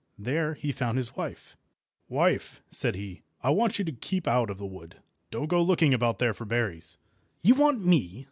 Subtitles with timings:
[0.17, 1.55] There he found his wife.
[2.09, 4.95] "Wife," said he, "I want you to keep out of the wood.
[5.29, 6.97] Don't go looking about there for berries."
[7.43, 8.19] "You want me!"